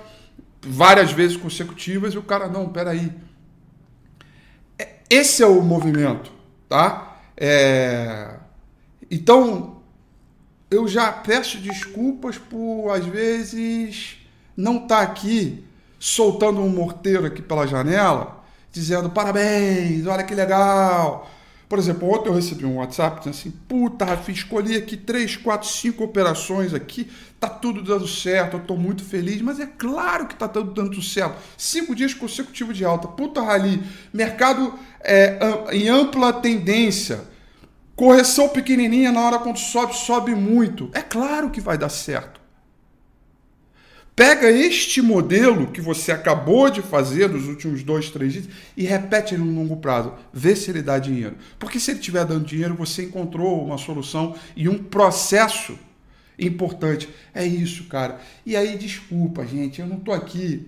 várias 0.61 1.11
vezes 1.11 1.35
consecutivas 1.35 2.13
e 2.13 2.17
o 2.19 2.21
cara, 2.21 2.47
não, 2.47 2.69
peraí, 2.69 3.11
aí 4.77 4.87
esse 5.09 5.41
é 5.41 5.47
o 5.47 5.63
movimento, 5.63 6.31
tá? 6.69 7.17
É... 7.35 8.35
Então, 9.09 9.81
eu 10.69 10.87
já 10.87 11.11
peço 11.11 11.57
desculpas 11.57 12.37
por, 12.37 12.91
às 12.91 13.03
vezes, 13.03 14.17
não 14.55 14.75
estar 14.75 14.97
tá 14.97 15.01
aqui 15.01 15.65
soltando 16.01 16.61
um 16.61 16.69
morteiro 16.69 17.27
aqui 17.27 17.43
pela 17.43 17.67
janela, 17.67 18.43
dizendo 18.71 19.11
parabéns, 19.11 20.07
olha 20.07 20.23
que 20.23 20.33
legal, 20.33 21.29
por 21.69 21.77
exemplo, 21.77 22.11
ontem 22.11 22.27
eu 22.27 22.33
recebi 22.33 22.65
um 22.65 22.77
WhatsApp 22.77 23.19
dizendo 23.19 23.35
assim: 23.35 23.51
puta, 23.51 24.03
Rafa, 24.03 24.31
escolhi 24.31 24.75
aqui 24.75 24.97
três, 24.97 25.37
quatro, 25.37 25.69
cinco 25.69 26.03
operações 26.03 26.73
aqui, 26.73 27.07
tá 27.39 27.47
tudo 27.47 27.83
dando 27.83 28.07
certo, 28.07 28.57
eu 28.57 28.61
tô 28.61 28.75
muito 28.75 29.03
feliz, 29.05 29.43
mas 29.43 29.59
é 29.59 29.67
claro 29.67 30.25
que 30.25 30.33
tá 30.33 30.47
tudo 30.47 30.73
dando 30.73 30.99
certo. 31.03 31.35
Cinco 31.55 31.93
dias 31.93 32.15
consecutivos 32.15 32.75
de 32.75 32.83
alta, 32.83 33.07
puta 33.07 33.39
rali, 33.43 33.83
mercado 34.11 34.73
é, 35.01 35.37
em 35.71 35.87
ampla 35.87 36.33
tendência, 36.33 37.21
correção 37.95 38.49
pequenininha 38.49 39.11
na 39.11 39.21
hora 39.21 39.37
quando 39.37 39.59
sobe, 39.59 39.95
sobe 39.95 40.33
muito. 40.33 40.89
É 40.93 41.01
claro 41.01 41.51
que 41.51 41.61
vai 41.61 41.77
dar 41.77 41.89
certo. 41.89 42.40
Pega 44.21 44.51
este 44.51 45.01
modelo 45.01 45.71
que 45.71 45.81
você 45.81 46.11
acabou 46.11 46.69
de 46.69 46.83
fazer 46.83 47.27
nos 47.27 47.47
últimos 47.47 47.81
dois, 47.81 48.11
três 48.11 48.33
dias 48.33 48.49
e 48.77 48.83
repete 48.83 49.33
ele 49.33 49.43
no 49.43 49.59
longo 49.59 49.77
prazo. 49.77 50.13
Vê 50.31 50.55
se 50.55 50.69
ele 50.69 50.83
dá 50.83 50.99
dinheiro. 50.99 51.37
Porque 51.57 51.79
se 51.79 51.89
ele 51.89 51.99
estiver 51.99 52.23
dando 52.23 52.45
dinheiro, 52.45 52.75
você 52.75 53.05
encontrou 53.05 53.65
uma 53.65 53.79
solução 53.79 54.35
e 54.55 54.69
um 54.69 54.77
processo 54.77 55.75
importante. 56.37 57.09
É 57.33 57.43
isso, 57.43 57.85
cara. 57.85 58.19
E 58.45 58.55
aí, 58.55 58.77
desculpa, 58.77 59.43
gente, 59.43 59.81
eu 59.81 59.87
não 59.87 59.97
estou 59.97 60.13
aqui. 60.13 60.67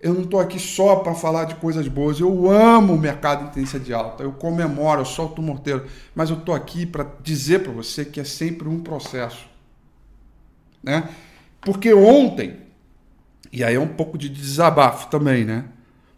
Eu 0.00 0.14
não 0.14 0.22
estou 0.22 0.40
aqui 0.40 0.58
só 0.58 0.96
para 0.96 1.14
falar 1.14 1.44
de 1.44 1.56
coisas 1.56 1.86
boas. 1.88 2.18
Eu 2.18 2.50
amo 2.50 2.94
o 2.94 2.98
mercado 2.98 3.48
de 3.48 3.52
tendência 3.52 3.78
de 3.78 3.92
alta. 3.92 4.22
Eu 4.22 4.32
comemoro, 4.32 5.02
eu 5.02 5.04
solto 5.04 5.42
o 5.42 5.44
morteiro. 5.44 5.84
Mas 6.14 6.30
eu 6.30 6.38
estou 6.38 6.54
aqui 6.54 6.86
para 6.86 7.06
dizer 7.22 7.64
para 7.64 7.72
você 7.72 8.02
que 8.02 8.18
é 8.18 8.24
sempre 8.24 8.66
um 8.66 8.80
processo. 8.80 9.46
Né? 10.82 11.06
Porque 11.60 11.94
ontem, 11.94 12.61
e 13.52 13.62
aí 13.62 13.74
é 13.74 13.80
um 13.80 13.88
pouco 13.88 14.16
de 14.16 14.28
desabafo 14.28 15.08
também, 15.08 15.44
né? 15.44 15.64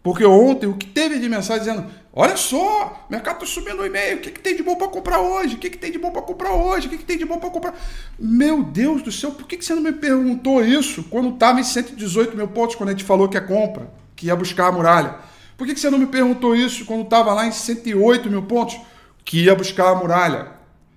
Porque 0.01 0.23
ontem 0.23 0.67
o 0.67 0.75
que 0.75 0.85
teve 0.85 1.19
de 1.19 1.27
mensagem 1.27 1.65
dizendo: 1.65 1.85
olha 2.13 2.37
só, 2.37 3.07
mercado 3.09 3.43
está 3.43 3.47
subindo 3.47 3.81
o 3.81 3.85
e-mail, 3.85 4.17
o 4.17 4.21
que, 4.21 4.31
que 4.31 4.39
tem 4.39 4.55
de 4.55 4.63
bom 4.63 4.75
para 4.75 4.87
comprar 4.87 5.19
hoje? 5.19 5.55
O 5.55 5.57
que, 5.57 5.69
que 5.69 5.77
tem 5.77 5.91
de 5.91 5.97
bom 5.97 6.11
para 6.11 6.21
comprar 6.21 6.53
hoje? 6.53 6.87
O 6.87 6.89
que, 6.91 6.99
que 6.99 7.03
tem 7.03 7.17
de 7.17 7.25
bom 7.25 7.39
para 7.39 7.49
comprar? 7.49 7.73
Meu 8.17 8.63
Deus 8.63 9.01
do 9.01 9.11
céu, 9.11 9.31
por 9.31 9.47
que, 9.47 9.57
que 9.57 9.65
você 9.65 9.73
não 9.73 9.81
me 9.81 9.91
perguntou 9.91 10.63
isso 10.63 11.03
quando 11.05 11.33
estava 11.33 11.59
em 11.59 11.63
118 11.63 12.37
mil 12.37 12.47
pontos, 12.47 12.75
quando 12.75 12.89
a 12.89 12.91
gente 12.91 13.03
falou 13.03 13.27
que 13.27 13.35
é 13.35 13.41
compra, 13.41 13.89
que 14.15 14.27
ia 14.27 14.35
buscar 14.35 14.67
a 14.67 14.71
muralha? 14.71 15.15
Por 15.57 15.65
que, 15.65 15.73
que 15.73 15.79
você 15.79 15.89
não 15.89 15.97
me 15.97 16.07
perguntou 16.07 16.55
isso 16.55 16.85
quando 16.85 17.01
estava 17.01 17.33
lá 17.33 17.47
em 17.47 17.51
108 17.51 18.29
mil 18.29 18.43
pontos, 18.43 18.79
que 19.23 19.45
ia 19.45 19.55
buscar 19.55 19.89
a 19.89 19.95
muralha? 19.95 20.49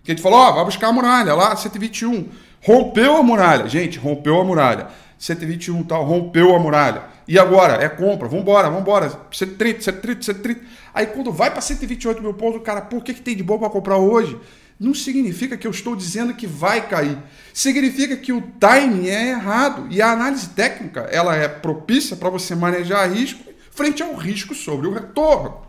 Que 0.04 0.12
a 0.12 0.14
gente 0.14 0.23
falou: 0.23 0.38
ó, 0.38 0.50
oh, 0.50 0.54
vai 0.54 0.64
buscar 0.64 0.88
a 0.88 0.92
muralha 0.92 1.35
lá, 1.35 1.57
121. 1.57 2.28
Rompeu 2.62 3.16
a 3.16 3.23
muralha. 3.23 3.68
Gente, 3.68 3.99
rompeu 3.99 4.40
a 4.40 4.45
muralha. 4.45 4.88
121 5.19 5.83
tal, 5.83 6.05
rompeu 6.05 6.55
a 6.55 6.59
muralha. 6.59 7.03
E 7.27 7.39
agora? 7.39 7.83
É 7.83 7.89
compra, 7.89 8.29
vambora, 8.29 8.71
vambora. 8.71 9.11
130, 9.33 9.83
130, 9.83 10.23
130. 10.23 10.61
Aí 10.95 11.07
quando 11.07 11.33
vai 11.33 11.51
para 11.51 11.61
128 11.61 12.23
mil 12.23 12.35
pontos, 12.35 12.61
o 12.61 12.63
cara, 12.63 12.81
por 12.81 13.03
que, 13.03 13.13
que 13.13 13.21
tem 13.21 13.37
de 13.37 13.43
bom 13.43 13.59
para 13.59 13.69
comprar 13.69 13.99
hoje? 13.99 14.39
Não 14.79 14.95
significa 14.95 15.57
que 15.57 15.67
eu 15.67 15.73
estou 15.73 15.97
dizendo 15.97 16.33
que 16.35 16.47
vai 16.47 16.87
cair. 16.87 17.19
Significa 17.53 18.17
que 18.17 18.33
o 18.33 18.41
timing 18.61 19.09
é 19.09 19.31
errado. 19.31 19.89
E 19.91 20.01
a 20.01 20.13
análise 20.13 20.51
técnica 20.51 21.01
ela 21.11 21.35
é 21.35 21.49
propícia 21.49 22.17
para 22.17 22.31
você 22.31 22.55
manejar 22.55 23.13
risco 23.13 23.49
frente 23.79 24.03
ao 24.03 24.15
risco 24.15 24.57
sobre 24.57 24.89
o 24.89 24.93
retorno. 24.93 25.63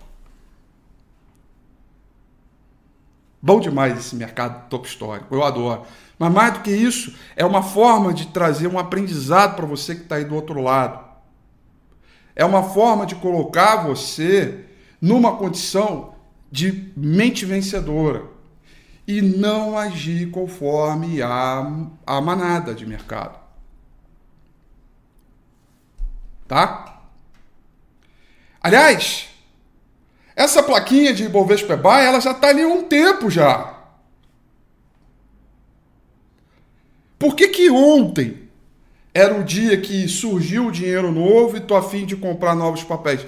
Bom 3.39 3.59
demais 3.59 3.97
esse 3.99 4.15
mercado 4.15 4.67
top 4.67 4.87
histórico, 4.87 5.33
eu 5.33 5.43
adoro. 5.43 5.85
Mas 6.19 6.33
mais 6.33 6.53
do 6.53 6.59
que 6.59 6.69
isso, 6.69 7.15
é 7.33 7.45
uma 7.45 7.63
forma 7.63 8.13
de 8.13 8.27
trazer 8.27 8.67
um 8.67 8.77
aprendizado 8.77 9.55
para 9.55 9.65
você 9.65 9.95
que 9.95 10.01
está 10.01 10.15
aí 10.15 10.25
do 10.25 10.35
outro 10.35 10.61
lado. 10.61 10.99
É 12.35 12.43
uma 12.43 12.61
forma 12.61 13.05
de 13.05 13.15
colocar 13.15 13.77
você 13.77 14.65
numa 15.01 15.37
condição 15.37 16.13
de 16.51 16.91
mente 16.97 17.45
vencedora 17.45 18.25
e 19.07 19.21
não 19.21 19.77
agir 19.77 20.29
conforme 20.29 21.21
a, 21.21 21.87
a 22.05 22.19
manada 22.19 22.75
de 22.75 22.85
mercado. 22.85 23.39
Tá? 26.47 27.01
Aliás, 28.61 29.29
essa 30.35 30.61
plaquinha 30.61 31.13
de 31.13 31.23
Ibovespa 31.25 31.77
Buy, 31.77 32.03
ela 32.03 32.19
já 32.19 32.31
está 32.31 32.49
ali 32.49 32.61
há 32.61 32.67
um 32.67 32.83
tempo 32.83 33.29
já. 33.29 33.78
Por 37.19 37.35
que, 37.35 37.49
que 37.49 37.69
ontem 37.69 38.49
era 39.13 39.37
o 39.37 39.43
dia 39.43 39.79
que 39.79 40.07
surgiu 40.07 40.67
o 40.67 40.71
dinheiro 40.71 41.11
novo 41.11 41.57
e 41.57 41.59
tô 41.59 41.75
afim 41.75 42.05
de 42.05 42.15
comprar 42.15 42.55
novos 42.55 42.81
papéis? 42.81 43.25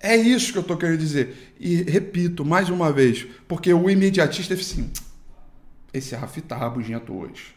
É 0.00 0.16
isso 0.16 0.50
que 0.50 0.58
eu 0.58 0.62
estou 0.62 0.76
querendo 0.76 0.98
dizer. 0.98 1.54
E 1.60 1.76
repito 1.82 2.44
mais 2.44 2.68
uma 2.68 2.92
vez, 2.92 3.24
porque 3.46 3.72
o 3.72 3.88
imediatista 3.88 4.54
é 4.54 4.56
assim: 4.56 4.90
esse 5.94 6.16
Rafi 6.16 6.40
tá 6.40 6.56
rabugento 6.56 7.14
hoje. 7.14 7.54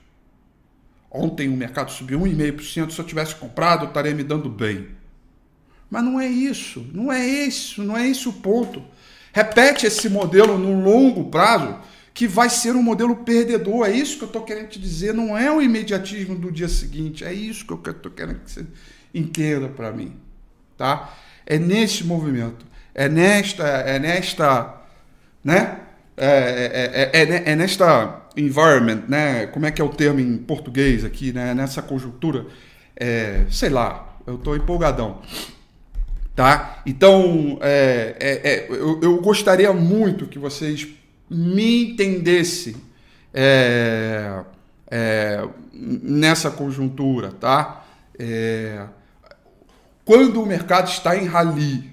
Ontem 1.10 1.49
o 1.49 1.58
mercado 1.58 1.91
subiu 1.91 2.19
1,5%. 2.19 2.91
Se 2.91 2.99
eu 2.99 3.06
tivesse 3.06 3.34
comprado, 3.36 3.86
eu 3.86 3.88
estaria 3.88 4.13
me 4.13 4.23
dando 4.23 4.49
bem. 4.49 4.89
Mas 5.89 6.04
não 6.04 6.19
é 6.19 6.28
isso. 6.28 6.86
Não 6.93 7.12
é 7.12 7.25
isso. 7.25 7.82
Não 7.84 7.97
é 7.97 8.08
esse 8.08 8.28
o 8.28 8.34
ponto. 8.34 8.84
Repete 9.32 9.88
esse 9.88 10.10
modelo 10.10 10.58
no 10.58 10.84
longo 10.84 11.30
prazo 11.32 11.80
que 12.15 12.30
vai 12.30 12.49
ser 12.49 12.73
um 12.78 12.82
modelo 12.82 13.17
perdedor. 13.17 13.86
É 13.86 13.91
isso 13.91 14.17
que 14.17 14.23
eu 14.23 14.28
estou 14.28 14.41
querendo 14.41 14.69
te 14.69 14.80
dizer. 14.80 15.13
Não 15.13 15.38
é 15.38 15.51
o 15.51 15.62
imediatismo 15.62 16.34
do 16.34 16.49
dia 16.49 16.69
seguinte. 16.69 17.25
É 17.25 17.34
isso 17.34 17.65
que 17.65 17.73
eu 17.73 17.91
estou 17.91 18.10
querendo 18.10 18.39
que 18.39 18.49
você 18.49 18.65
entenda 19.13 19.67
para 19.67 19.91
mim, 19.91 20.15
tá? 20.78 21.13
É 21.45 21.60
nesse 21.60 22.06
movimento, 22.06 22.65
é 22.93 23.10
nesta, 23.10 23.63
é 23.63 23.99
nesta, 23.99 24.82
né? 25.43 25.82
É, 26.17 27.12
é, 27.13 27.21
é, 27.21 27.51
é, 27.51 27.56
nesta 27.56 28.21
environment, 28.38 29.04
né? 29.10 29.47
Como 29.47 29.65
é 29.65 29.71
que 29.71 29.82
é 29.82 29.86
o 29.86 29.89
termo 29.89 30.21
em 30.21 30.38
português 30.38 31.04
aqui, 31.04 31.34
né? 31.34 31.54
Nessa 31.54 31.82
conjuntura, 31.82 32.45
é, 32.95 33.45
sei 33.51 33.69
lá, 33.69 34.17
eu 34.25 34.36
estou 34.36 34.56
empolgadão. 34.56 35.21
Tá? 36.34 36.82
Então, 36.86 37.58
é, 37.62 38.15
é, 38.19 38.49
é, 38.51 38.67
eu, 38.69 39.01
eu 39.01 39.21
gostaria 39.21 39.71
muito 39.71 40.28
que 40.28 40.38
vocês 40.38 40.86
me 41.36 41.91
entendesse 41.91 42.78
é, 43.34 44.41
é, 44.89 45.45
nessa 45.74 46.50
conjuntura, 46.50 47.32
tá? 47.32 47.86
É, 48.17 48.86
quando 50.06 50.41
o 50.41 50.45
mercado 50.45 50.88
está 50.88 51.17
em 51.17 51.26
rally 51.26 51.91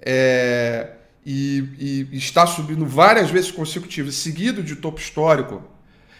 é, 0.00 0.92
e, 1.26 2.06
e, 2.12 2.16
está 2.16 2.46
subindo 2.46 2.86
várias 2.86 3.30
vezes 3.30 3.50
consecutivas, 3.50 4.14
seguido 4.14 4.62
de 4.62 4.76
topo 4.76 5.00
histórico, 5.00 5.62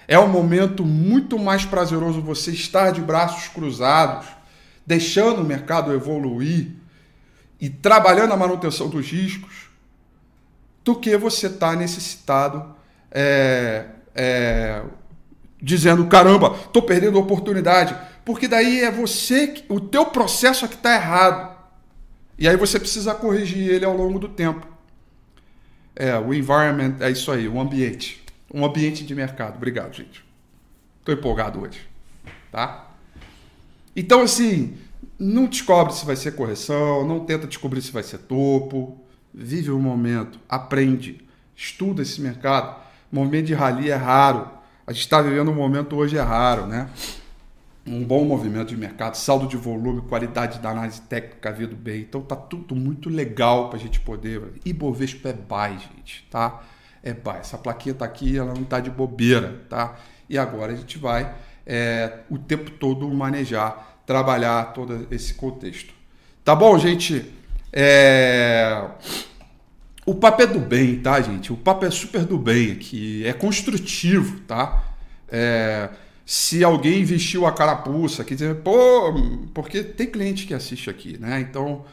é 0.08 0.18
um 0.18 0.28
momento 0.28 0.84
muito 0.84 1.38
mais 1.38 1.64
prazeroso 1.64 2.20
você 2.20 2.50
estar 2.50 2.90
de 2.90 3.00
braços 3.00 3.46
cruzados, 3.48 4.26
deixando 4.84 5.42
o 5.42 5.44
mercado 5.44 5.92
evoluir 5.92 6.72
e 7.60 7.68
trabalhando 7.68 8.32
a 8.32 8.36
manutenção 8.36 8.88
dos 8.88 9.06
riscos, 9.06 9.67
do 10.88 10.96
que 10.96 11.14
você 11.18 11.48
estar 11.48 11.72
tá 11.72 11.76
necessitado 11.76 12.74
é, 13.10 13.84
é, 14.14 14.82
dizendo 15.60 16.06
caramba, 16.06 16.56
estou 16.64 16.80
perdendo 16.80 17.18
oportunidade, 17.18 17.94
porque 18.24 18.48
daí 18.48 18.80
é 18.80 18.90
você, 18.90 19.62
o 19.68 19.80
teu 19.80 20.06
processo 20.06 20.64
é 20.64 20.68
que 20.68 20.76
está 20.76 20.94
errado. 20.94 21.54
E 22.38 22.48
aí 22.48 22.56
você 22.56 22.80
precisa 22.80 23.14
corrigir 23.14 23.68
ele 23.68 23.84
ao 23.84 23.94
longo 23.94 24.18
do 24.18 24.30
tempo. 24.30 24.66
É, 25.94 26.18
o 26.18 26.32
environment 26.32 26.96
é 27.00 27.10
isso 27.10 27.30
aí, 27.30 27.46
o 27.46 27.60
ambiente. 27.60 28.24
Um 28.54 28.64
ambiente 28.64 29.04
de 29.04 29.14
mercado. 29.14 29.56
Obrigado, 29.56 29.94
gente. 29.94 30.24
Estou 31.00 31.14
empolgado 31.14 31.60
hoje. 31.60 31.80
Tá? 32.50 32.88
Então, 33.94 34.22
assim, 34.22 34.78
não 35.18 35.44
descobre 35.44 35.92
se 35.92 36.06
vai 36.06 36.16
ser 36.16 36.32
correção, 36.32 37.06
não 37.06 37.26
tenta 37.26 37.46
descobrir 37.46 37.82
se 37.82 37.92
vai 37.92 38.02
ser 38.02 38.18
topo. 38.20 39.04
Vive 39.40 39.70
o 39.70 39.78
momento, 39.78 40.40
aprende, 40.48 41.24
estuda 41.54 42.02
esse 42.02 42.20
mercado. 42.20 42.74
Movimento 43.10 43.46
de 43.46 43.54
rally 43.54 43.88
é 43.88 43.94
raro. 43.94 44.50
A 44.84 44.92
gente 44.92 45.02
está 45.02 45.22
vivendo 45.22 45.52
um 45.52 45.54
momento 45.54 45.94
hoje 45.94 46.18
é 46.18 46.20
raro, 46.20 46.66
né? 46.66 46.90
Um 47.86 48.04
bom 48.04 48.24
movimento 48.24 48.70
de 48.70 48.76
mercado, 48.76 49.14
saldo 49.14 49.46
de 49.46 49.56
volume, 49.56 50.02
qualidade 50.02 50.58
da 50.58 50.70
análise 50.70 51.00
técnica 51.02 51.52
vindo 51.52 51.76
bem. 51.76 52.00
Então 52.00 52.20
tá 52.20 52.34
tudo 52.34 52.74
muito 52.74 53.08
legal 53.08 53.68
para 53.68 53.78
a 53.78 53.80
gente 53.80 54.00
poder. 54.00 54.42
Ibovespa 54.64 55.28
é 55.28 55.32
buy, 55.32 55.78
gente, 55.78 56.26
tá? 56.28 56.60
É 57.00 57.14
buy. 57.14 57.36
Essa 57.36 57.56
plaquinha 57.56 57.94
tá 57.94 58.04
aqui, 58.04 58.36
ela 58.36 58.52
não 58.52 58.64
tá 58.64 58.80
de 58.80 58.90
bobeira, 58.90 59.62
tá? 59.70 59.94
E 60.28 60.36
agora 60.36 60.72
a 60.72 60.76
gente 60.76 60.98
vai 60.98 61.32
é, 61.64 62.18
o 62.28 62.38
tempo 62.38 62.72
todo 62.72 63.08
manejar, 63.08 64.00
trabalhar 64.04 64.72
todo 64.72 65.06
esse 65.12 65.34
contexto. 65.34 65.94
Tá 66.44 66.56
bom, 66.56 66.76
gente? 66.76 67.32
É... 67.72 68.84
O 70.08 70.14
papo 70.14 70.40
é 70.40 70.46
do 70.46 70.58
bem, 70.58 70.96
tá, 71.00 71.20
gente? 71.20 71.52
O 71.52 71.56
papo 71.58 71.84
é 71.84 71.90
super 71.90 72.24
do 72.24 72.38
bem 72.38 72.72
aqui, 72.72 73.22
é 73.26 73.32
construtivo, 73.34 74.40
tá? 74.46 74.82
É... 75.28 75.90
Se 76.24 76.64
alguém 76.64 77.04
vestiu 77.04 77.44
a 77.44 77.52
carapuça, 77.52 78.24
quer 78.24 78.32
dizer, 78.32 78.54
pô, 78.56 79.12
porque 79.52 79.82
tem 79.82 80.06
cliente 80.06 80.46
que 80.46 80.54
assiste 80.54 80.88
aqui, 80.88 81.18
né? 81.18 81.40
Então, 81.40 81.84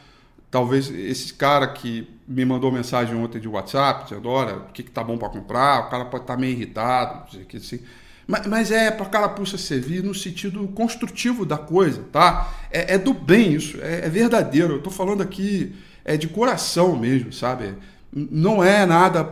talvez 0.50 0.88
esse 0.90 1.34
cara 1.34 1.66
que 1.66 2.08
me 2.26 2.42
mandou 2.46 2.72
mensagem 2.72 3.14
ontem 3.14 3.38
de 3.38 3.48
WhatsApp, 3.48 4.14
olha, 4.24 4.56
o 4.56 4.72
que, 4.72 4.82
que 4.82 4.90
tá 4.90 5.04
bom 5.04 5.18
para 5.18 5.28
comprar, 5.28 5.80
o 5.80 5.90
cara 5.90 6.06
pode 6.06 6.24
estar 6.24 6.36
tá 6.36 6.40
meio 6.40 6.52
irritado, 6.52 7.44
que 7.44 7.58
assim. 7.58 7.80
Mas, 8.26 8.46
mas 8.46 8.70
é 8.70 8.90
para 8.90 9.04
carapuça 9.04 9.58
servir 9.58 10.02
no 10.02 10.14
sentido 10.14 10.66
construtivo 10.68 11.44
da 11.44 11.58
coisa, 11.58 12.02
tá? 12.10 12.50
É, 12.70 12.94
é 12.94 12.98
do 12.98 13.12
bem 13.12 13.52
isso, 13.52 13.76
é, 13.82 14.06
é 14.06 14.08
verdadeiro. 14.08 14.72
Eu 14.72 14.78
estou 14.78 14.92
falando 14.92 15.22
aqui 15.22 15.74
é 16.06 16.16
de 16.16 16.28
coração 16.28 16.96
mesmo, 16.96 17.32
sabe? 17.32 17.74
Não 18.16 18.64
é 18.64 18.86
nada 18.86 19.28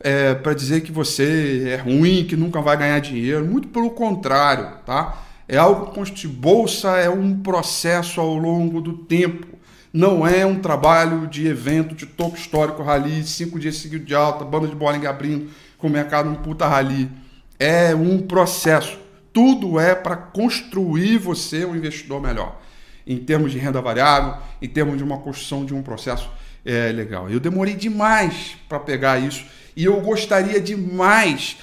é, 0.00 0.34
para 0.34 0.54
dizer 0.54 0.80
que 0.80 0.90
você 0.90 1.68
é 1.68 1.76
ruim, 1.76 2.24
que 2.24 2.34
nunca 2.34 2.62
vai 2.62 2.76
ganhar 2.76 2.98
dinheiro. 2.98 3.44
Muito 3.44 3.68
pelo 3.68 3.90
contrário, 3.90 4.78
tá? 4.86 5.22
É 5.46 5.58
algo 5.58 5.92
que 6.04 6.26
bolsa 6.26 6.96
é 6.96 7.10
um 7.10 7.40
processo 7.40 8.20
ao 8.20 8.34
longo 8.34 8.80
do 8.80 8.94
tempo. 8.94 9.46
Não 9.92 10.26
é 10.26 10.46
um 10.46 10.58
trabalho 10.58 11.26
de 11.26 11.46
evento 11.46 11.94
de 11.94 12.06
topo 12.06 12.36
histórico 12.36 12.82
rally, 12.82 13.22
cinco 13.24 13.60
dias 13.60 13.76
seguidos 13.76 14.06
de 14.06 14.14
alta, 14.14 14.44
banda 14.46 14.66
de 14.66 14.74
bowling 14.74 15.04
abrindo 15.04 15.50
com 15.76 15.88
o 15.88 15.90
mercado 15.90 16.30
um 16.30 16.36
puta 16.36 16.66
rally 16.66 17.10
é 17.62 17.94
um 17.94 18.18
processo. 18.20 18.98
Tudo 19.32 19.78
é 19.78 19.94
para 19.94 20.16
construir 20.16 21.18
você 21.18 21.64
um 21.64 21.76
investidor 21.76 22.20
melhor. 22.20 22.60
Em 23.06 23.18
termos 23.18 23.52
de 23.52 23.58
renda 23.58 23.80
variável, 23.80 24.34
em 24.60 24.68
termos 24.68 24.96
de 24.96 25.04
uma 25.04 25.18
construção 25.18 25.64
de 25.64 25.72
um 25.72 25.82
processo 25.82 26.28
é, 26.64 26.92
legal. 26.92 27.30
Eu 27.30 27.40
demorei 27.40 27.74
demais 27.74 28.56
para 28.68 28.78
pegar 28.78 29.18
isso 29.18 29.44
e 29.76 29.84
eu 29.84 30.00
gostaria 30.00 30.60
demais 30.60 31.56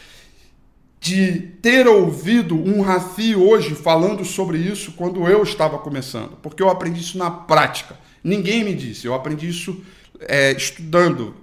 de 1.00 1.40
ter 1.62 1.88
ouvido 1.88 2.56
um 2.56 2.82
Rafi 2.82 3.36
hoje 3.36 3.74
falando 3.74 4.26
sobre 4.26 4.58
isso 4.58 4.92
quando 4.94 5.26
eu 5.28 5.42
estava 5.44 5.78
começando, 5.78 6.38
porque 6.42 6.62
eu 6.62 6.70
aprendi 6.70 7.00
isso 7.00 7.18
na 7.18 7.32
prática. 7.32 7.98
Ninguém 8.24 8.66
me 8.66 8.76
disse, 8.76 9.08
eu 9.08 9.14
aprendi 9.14 9.48
isso 9.48 9.82
é, 10.20 10.52
estudando, 10.52 11.36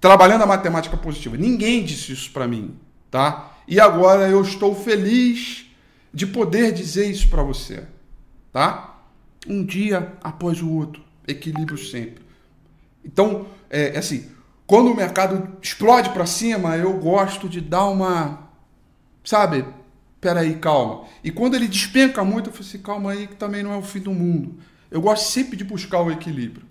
trabalhando 0.00 0.42
a 0.42 0.46
matemática 0.46 0.96
positiva. 0.96 1.36
Ninguém 1.36 1.84
disse 1.84 2.12
isso 2.12 2.30
para 2.30 2.48
mim, 2.48 2.74
tá? 3.10 3.58
E 3.68 3.78
agora 3.78 4.28
eu 4.28 4.40
estou 4.40 4.74
feliz 4.74 5.66
de 6.12 6.26
poder 6.26 6.72
dizer 6.72 7.10
isso 7.10 7.28
para 7.28 7.42
você, 7.42 7.84
tá? 8.50 9.02
Um 9.46 9.64
dia 9.64 10.12
após 10.22 10.62
o 10.62 10.70
outro, 10.70 11.02
equilíbrio 11.26 11.76
sempre. 11.76 12.22
Então, 13.04 13.46
é, 13.68 13.94
é 13.94 13.98
assim, 13.98 14.28
quando 14.66 14.90
o 14.90 14.96
mercado 14.96 15.56
explode 15.60 16.10
para 16.10 16.26
cima, 16.26 16.76
eu 16.76 16.92
gosto 16.94 17.48
de 17.48 17.60
dar 17.60 17.86
uma, 17.86 18.48
sabe? 19.24 19.64
Peraí, 20.20 20.56
calma. 20.56 21.04
E 21.22 21.30
quando 21.30 21.54
ele 21.54 21.66
despenca 21.66 22.24
muito, 22.24 22.48
eu 22.48 22.52
falo 22.52 22.64
assim, 22.64 22.78
calma 22.78 23.10
aí, 23.12 23.26
que 23.26 23.34
também 23.34 23.62
não 23.62 23.72
é 23.72 23.76
o 23.76 23.82
fim 23.82 24.00
do 24.00 24.12
mundo. 24.12 24.54
Eu 24.90 25.00
gosto 25.00 25.24
sempre 25.24 25.56
de 25.56 25.64
buscar 25.64 26.00
o 26.00 26.10
equilíbrio. 26.10 26.64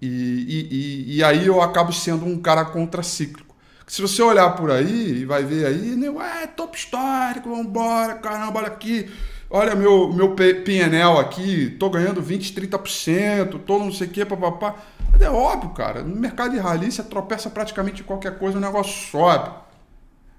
E, 0.00 0.06
e, 0.06 0.68
e, 0.70 1.16
e 1.16 1.24
aí 1.24 1.46
eu 1.46 1.62
acabo 1.62 1.92
sendo 1.92 2.26
um 2.26 2.38
cara 2.38 2.64
contracíclico. 2.64 3.54
Se 3.86 4.02
você 4.02 4.22
olhar 4.22 4.50
por 4.50 4.70
aí 4.70 5.20
e 5.20 5.24
vai 5.24 5.44
ver 5.44 5.66
aí, 5.66 5.96
né, 5.96 6.08
ué, 6.08 6.46
top 6.46 6.76
histórico, 6.76 7.54
vambora, 7.54 8.14
caramba, 8.14 8.60
olha 8.60 8.68
aqui. 8.68 9.10
Olha 9.56 9.76
meu, 9.76 10.12
meu 10.12 10.34
PNL 10.34 11.16
aqui, 11.20 11.76
tô 11.78 11.88
ganhando 11.88 12.20
20, 12.20 12.52
30%, 12.60 13.60
tô 13.64 13.78
não 13.78 13.92
sei 13.92 14.08
o 14.08 14.10
que, 14.10 14.24
papapá. 14.24 14.74
É 15.20 15.30
óbvio, 15.30 15.70
cara. 15.70 16.02
No 16.02 16.16
mercado 16.16 16.50
de 16.50 16.58
rally, 16.58 16.90
você 16.90 17.04
tropeça 17.04 17.48
praticamente 17.48 18.02
qualquer 18.02 18.36
coisa, 18.36 18.58
o 18.58 18.60
negócio 18.60 19.08
sobe. 19.12 19.54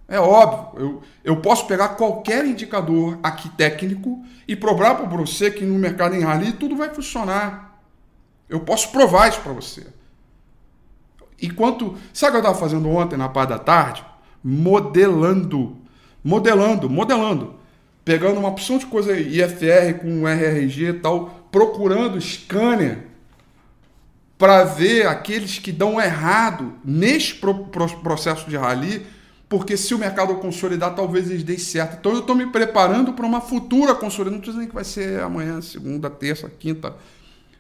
É 0.05 0.19
óbvio. 0.19 0.81
Eu, 0.81 1.01
eu 1.23 1.37
posso 1.37 1.65
pegar 1.65 1.95
qualquer 1.95 2.45
indicador 2.45 3.17
aqui 3.23 3.47
técnico 3.47 4.21
e 4.45 4.53
provar 4.53 4.95
para 4.95 5.05
você 5.05 5.49
que 5.49 5.63
no 5.63 5.79
mercado 5.79 6.13
em 6.13 6.19
rally 6.19 6.51
tudo 6.51 6.75
vai 6.75 6.89
funcionar. 6.89 7.79
Eu 8.49 8.59
posso 8.59 8.91
provar 8.91 9.29
isso 9.29 9.39
para 9.39 9.53
você. 9.53 9.87
Enquanto. 11.41 11.95
Sabe 12.11 12.31
o 12.31 12.33
que 12.33 12.37
eu 12.45 12.51
estava 12.51 12.59
fazendo 12.59 12.89
ontem 12.89 13.15
na 13.15 13.29
parte 13.29 13.51
da 13.51 13.59
tarde? 13.59 14.05
Modelando. 14.43 15.77
Modelando, 16.21 16.89
modelando. 16.89 17.63
Pegando 18.05 18.39
uma 18.39 18.49
opção 18.49 18.77
de 18.77 18.85
coisa 18.85 19.19
IFR 19.19 19.99
com 19.99 20.27
RRG 20.27 20.89
e 20.89 20.93
tal, 20.93 21.47
procurando 21.51 22.21
scanner 22.21 22.99
para 24.37 24.63
ver 24.63 25.07
aqueles 25.07 25.57
que 25.57 25.71
dão 25.71 25.99
errado 25.99 26.73
neste 26.83 27.35
pro, 27.35 27.65
pro, 27.65 27.89
processo 28.01 28.47
de 28.49 28.55
rally, 28.55 29.05
porque 29.49 29.75
se 29.75 29.95
o 29.95 29.97
mercado 29.97 30.35
consolidar, 30.35 30.93
talvez 30.93 31.31
eles 31.31 31.43
deem 31.43 31.57
certo. 31.57 31.97
Então 31.99 32.11
eu 32.11 32.19
estou 32.19 32.35
me 32.35 32.45
preparando 32.45 33.13
para 33.13 33.25
uma 33.25 33.41
futura 33.41 33.95
consolidação. 33.95 34.31
Não 34.31 34.39
estou 34.39 34.53
dizendo 34.53 34.69
que 34.69 34.75
vai 34.75 34.83
ser 34.83 35.21
amanhã, 35.21 35.59
segunda, 35.61 36.09
terça, 36.09 36.47
quinta. 36.59 36.93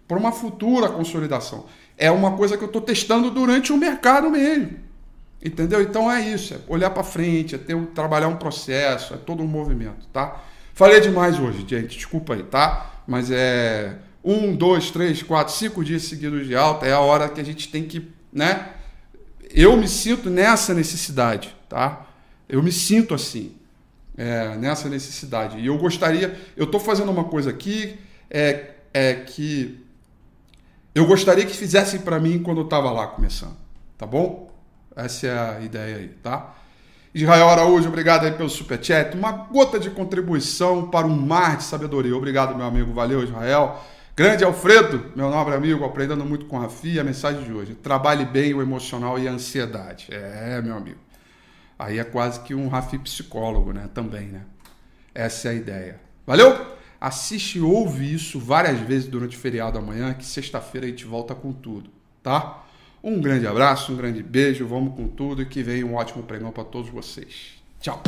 Para 0.07 0.17
uma 0.17 0.31
futura 0.31 0.89
consolidação 0.89 1.65
é 1.97 2.11
uma 2.11 2.35
coisa 2.35 2.57
que 2.57 2.63
eu 2.63 2.67
estou 2.67 2.81
testando 2.81 3.31
durante 3.31 3.71
o 3.73 3.77
mercado 3.77 4.29
mesmo. 4.29 4.84
Entendeu? 5.45 5.79
Então 5.79 6.11
é 6.11 6.27
isso, 6.27 6.55
é 6.55 6.57
olhar 6.67 6.89
para 6.89 7.03
frente, 7.03 7.53
é 7.53 7.57
ter, 7.59 7.79
trabalhar 7.93 8.27
um 8.27 8.35
processo, 8.35 9.13
é 9.13 9.17
todo 9.17 9.43
um 9.43 9.47
movimento, 9.47 10.07
tá? 10.11 10.43
Falei 10.73 10.99
demais 10.99 11.39
hoje, 11.39 11.63
gente, 11.67 11.95
desculpa 11.95 12.33
aí, 12.33 12.41
tá? 12.41 13.03
Mas 13.05 13.29
é 13.29 13.95
um, 14.23 14.55
dois, 14.55 14.89
três, 14.89 15.21
quatro, 15.21 15.53
cinco 15.53 15.85
dias 15.85 16.01
seguidos 16.01 16.47
de 16.47 16.55
alta, 16.55 16.87
é 16.87 16.93
a 16.93 16.99
hora 16.99 17.29
que 17.29 17.39
a 17.39 17.45
gente 17.45 17.69
tem 17.69 17.83
que, 17.83 18.11
né? 18.33 18.69
Eu 19.51 19.77
me 19.77 19.87
sinto 19.87 20.31
nessa 20.31 20.73
necessidade, 20.73 21.55
tá? 21.69 22.07
Eu 22.49 22.63
me 22.63 22.71
sinto 22.71 23.13
assim, 23.13 23.55
é, 24.17 24.57
nessa 24.57 24.89
necessidade. 24.89 25.59
E 25.59 25.67
eu 25.67 25.77
gostaria, 25.77 26.35
eu 26.57 26.65
estou 26.65 26.79
fazendo 26.79 27.11
uma 27.11 27.25
coisa 27.25 27.51
aqui 27.51 27.99
é, 28.31 28.71
é 28.91 29.13
que 29.13 29.79
eu 30.95 31.05
gostaria 31.05 31.45
que 31.45 31.55
fizessem 31.55 31.99
para 31.99 32.19
mim 32.19 32.41
quando 32.41 32.61
eu 32.61 32.65
estava 32.65 32.89
lá 32.89 33.05
começando, 33.05 33.57
tá 33.95 34.07
bom? 34.07 34.54
Essa 34.95 35.27
é 35.27 35.57
a 35.57 35.59
ideia 35.61 35.97
aí, 35.97 36.07
tá? 36.23 36.55
Israel 37.13 37.49
Araújo, 37.49 37.87
obrigado 37.87 38.25
aí 38.25 38.31
pelo 38.31 38.49
superchat. 38.49 39.15
Uma 39.15 39.31
gota 39.31 39.79
de 39.79 39.89
contribuição 39.89 40.89
para 40.89 41.07
um 41.07 41.15
mar 41.15 41.57
de 41.57 41.63
sabedoria. 41.63 42.15
Obrigado, 42.15 42.55
meu 42.55 42.65
amigo. 42.65 42.93
Valeu, 42.93 43.23
Israel. 43.23 43.81
Grande 44.15 44.43
Alfredo, 44.43 45.11
meu 45.15 45.29
nobre 45.29 45.53
amigo, 45.55 45.83
aprendendo 45.83 46.23
muito 46.25 46.45
com 46.45 46.57
a 46.57 46.61
Rafi, 46.61 46.99
a 46.99 47.03
mensagem 47.03 47.43
de 47.43 47.51
hoje. 47.51 47.75
Trabalhe 47.75 48.25
bem 48.25 48.53
o 48.53 48.61
emocional 48.61 49.19
e 49.19 49.27
a 49.27 49.31
ansiedade. 49.31 50.07
É, 50.09 50.61
meu 50.61 50.75
amigo. 50.75 50.99
Aí 51.77 51.99
é 51.99 52.03
quase 52.03 52.39
que 52.41 52.55
um 52.55 52.67
Rafi 52.69 52.97
psicólogo, 52.97 53.73
né? 53.73 53.89
Também, 53.93 54.27
né? 54.27 54.41
Essa 55.13 55.49
é 55.49 55.51
a 55.51 55.53
ideia. 55.53 55.99
Valeu? 56.25 56.75
Assiste 56.99 57.59
e 57.59 57.61
ouve 57.61 58.13
isso 58.13 58.39
várias 58.39 58.79
vezes 58.79 59.07
durante 59.07 59.37
o 59.37 59.39
feriado 59.39 59.77
amanhã, 59.77 60.13
que 60.13 60.25
sexta-feira 60.25 60.87
a 60.87 60.89
gente 60.89 61.05
volta 61.05 61.35
com 61.35 61.53
tudo, 61.53 61.89
tá? 62.23 62.63
Um 63.05 63.21
grande 63.21 63.45
abraço, 63.45 63.93
um 63.93 63.95
grande 63.95 64.23
beijo, 64.23 64.65
vamos 64.65 64.95
com 64.95 65.07
tudo 65.07 65.43
e 65.43 65.45
que 65.45 65.61
venha 65.61 65.85
um 65.85 65.93
ótimo 65.93 66.23
pregão 66.23 66.51
para 66.51 66.63
todos 66.63 66.89
vocês. 66.89 67.53
Tchau! 67.79 68.01